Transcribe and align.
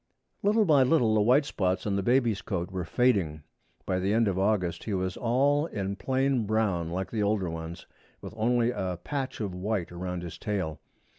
Little 0.41 0.65
by 0.65 0.81
little 0.81 1.13
the 1.13 1.21
white 1.21 1.45
spots 1.45 1.85
on 1.85 1.95
the 1.95 2.01
baby's 2.01 2.41
coat 2.41 2.71
were 2.71 2.85
fading. 2.85 3.43
By 3.85 3.99
the 3.99 4.13
end 4.15 4.27
of 4.27 4.39
August 4.39 4.85
he 4.85 4.95
was 4.95 5.15
all 5.15 5.67
in 5.67 5.95
plain 5.95 6.47
brown 6.47 6.89
like 6.89 7.11
the 7.11 7.21
older 7.21 7.51
ones, 7.51 7.85
with 8.19 8.33
only 8.35 8.71
a 8.71 8.97
patch 9.03 9.39
of 9.41 9.53
white 9.53 9.91
around 9.91 10.23
his 10.23 10.39
tail. 10.39 10.79